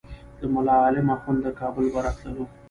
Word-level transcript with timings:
د 0.39 0.41
ملا 0.53 0.75
عالم 0.83 1.07
اخند 1.15 1.39
له 1.45 1.51
کلي 1.59 1.89
به 1.93 1.99
راتللو. 2.05 2.43